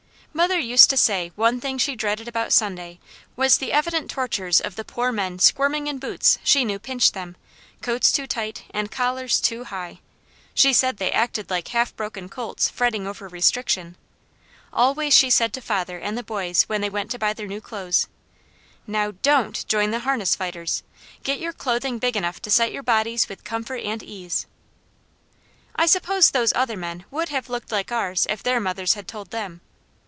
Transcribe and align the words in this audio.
Mother 0.33 0.57
used 0.59 0.89
to 0.91 0.95
say 0.97 1.33
one 1.35 1.59
thing 1.59 1.77
she 1.77 1.93
dreaded 1.93 2.25
about 2.29 2.53
Sunday 2.53 2.99
was 3.35 3.57
the 3.57 3.73
evident 3.73 4.09
tortures 4.09 4.61
of 4.61 4.77
the 4.77 4.85
poor 4.85 5.11
men 5.11 5.39
squirming 5.39 5.87
in 5.87 5.99
boots 5.99 6.39
she 6.41 6.63
knew 6.63 6.79
pinched 6.79 7.13
them, 7.13 7.35
coats 7.81 8.13
too 8.13 8.25
tight, 8.25 8.63
and 8.71 8.89
collars 8.89 9.41
too 9.41 9.65
high. 9.65 9.99
She 10.53 10.71
said 10.71 10.97
they 10.97 11.11
acted 11.11 11.49
like 11.49 11.67
half 11.67 11.93
broken 11.97 12.29
colts 12.29 12.69
fretting 12.69 13.05
over 13.05 13.27
restriction. 13.27 13.97
Always 14.71 15.13
she 15.13 15.29
said 15.29 15.51
to 15.51 15.59
father 15.61 15.97
and 15.99 16.17
the 16.17 16.23
boys 16.23 16.63
when 16.63 16.79
they 16.79 16.89
went 16.89 17.11
to 17.11 17.19
buy 17.19 17.33
their 17.33 17.45
new 17.45 17.59
clothes: 17.59 18.07
"Now, 18.87 19.11
DON'T 19.11 19.67
join 19.67 19.91
the 19.91 19.99
harness 19.99 20.33
fighters! 20.33 20.81
Get 21.23 21.41
your 21.41 21.53
clothing 21.53 21.99
big 21.99 22.15
enough 22.15 22.41
to 22.43 22.49
set 22.49 22.71
your 22.71 22.83
bodies 22.83 23.27
with 23.27 23.43
comfort 23.43 23.83
and 23.83 24.01
ease." 24.01 24.47
I 25.75 25.85
suppose 25.87 26.31
those 26.31 26.53
other 26.55 26.77
men 26.77 27.03
would 27.11 27.27
have 27.29 27.49
looked 27.49 27.71
like 27.73 27.91
ours 27.91 28.25
if 28.29 28.41
their 28.41 28.61
mothers 28.61 28.93
had 28.93 29.09
told 29.09 29.31
them. 29.31 29.59